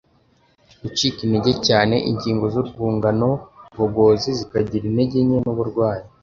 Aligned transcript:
Gicika 0.81 1.19
intege 1.25 1.53
cyane, 1.67 1.95
ingingo 2.09 2.45
z’urwungano 2.53 3.29
ngogozi 3.73 4.29
zikagira 4.39 4.83
intege 4.87 5.17
nke 5.25 5.37
n’uburwayi, 5.43 6.05